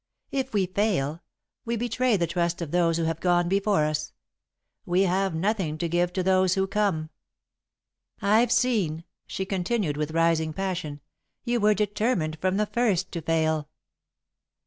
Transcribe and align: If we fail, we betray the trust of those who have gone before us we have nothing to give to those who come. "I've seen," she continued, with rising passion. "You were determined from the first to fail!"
If 0.31 0.51
we 0.51 0.65
fail, 0.65 1.21
we 1.63 1.75
betray 1.75 2.17
the 2.17 2.25
trust 2.25 2.59
of 2.59 2.71
those 2.71 2.97
who 2.97 3.03
have 3.03 3.19
gone 3.19 3.47
before 3.47 3.85
us 3.85 4.13
we 4.83 5.01
have 5.03 5.35
nothing 5.35 5.77
to 5.77 5.87
give 5.87 6.11
to 6.13 6.23
those 6.23 6.55
who 6.55 6.65
come. 6.65 7.11
"I've 8.19 8.51
seen," 8.51 9.03
she 9.27 9.45
continued, 9.45 9.97
with 9.97 10.09
rising 10.09 10.53
passion. 10.53 11.01
"You 11.43 11.59
were 11.59 11.75
determined 11.75 12.39
from 12.41 12.57
the 12.57 12.65
first 12.65 13.11
to 13.11 13.21
fail!" 13.21 13.69